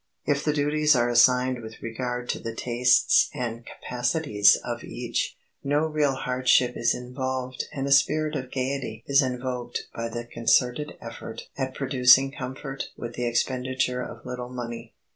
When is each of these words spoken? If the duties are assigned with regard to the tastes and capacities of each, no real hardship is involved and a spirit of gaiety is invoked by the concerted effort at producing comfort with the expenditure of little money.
If 0.25 0.43
the 0.43 0.51
duties 0.51 0.95
are 0.95 1.09
assigned 1.09 1.61
with 1.61 1.83
regard 1.83 2.27
to 2.29 2.39
the 2.39 2.55
tastes 2.55 3.29
and 3.35 3.63
capacities 3.63 4.55
of 4.65 4.83
each, 4.83 5.37
no 5.63 5.85
real 5.85 6.13
hardship 6.15 6.75
is 6.75 6.95
involved 6.95 7.65
and 7.71 7.85
a 7.85 7.91
spirit 7.91 8.35
of 8.35 8.51
gaiety 8.51 9.03
is 9.05 9.21
invoked 9.21 9.83
by 9.95 10.09
the 10.09 10.25
concerted 10.25 10.97
effort 11.01 11.49
at 11.55 11.75
producing 11.75 12.31
comfort 12.31 12.89
with 12.97 13.13
the 13.13 13.27
expenditure 13.27 14.01
of 14.01 14.25
little 14.25 14.49
money. 14.49 14.95